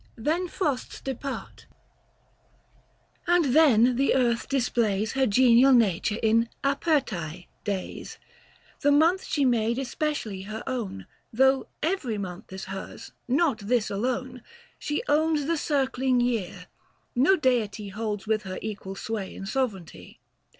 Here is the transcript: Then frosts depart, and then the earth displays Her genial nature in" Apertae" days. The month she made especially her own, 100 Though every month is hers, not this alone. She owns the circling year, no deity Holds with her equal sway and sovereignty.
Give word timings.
Then 0.17 0.47
frosts 0.47 0.99
depart, 0.99 1.67
and 3.27 3.53
then 3.55 3.97
the 3.97 4.15
earth 4.15 4.49
displays 4.49 5.11
Her 5.11 5.27
genial 5.27 5.73
nature 5.73 6.17
in" 6.23 6.49
Apertae" 6.63 7.45
days. 7.73 8.17
The 8.79 8.91
month 8.91 9.23
she 9.25 9.45
made 9.45 9.77
especially 9.77 10.41
her 10.41 10.63
own, 10.65 11.05
100 11.29 11.29
Though 11.33 11.67
every 11.83 12.17
month 12.17 12.51
is 12.51 12.65
hers, 12.65 13.11
not 13.27 13.59
this 13.59 13.91
alone. 13.91 14.41
She 14.79 15.03
owns 15.07 15.45
the 15.45 15.55
circling 15.55 16.19
year, 16.19 16.65
no 17.13 17.35
deity 17.35 17.89
Holds 17.89 18.25
with 18.25 18.41
her 18.41 18.57
equal 18.63 18.95
sway 18.95 19.35
and 19.35 19.47
sovereignty. 19.47 20.19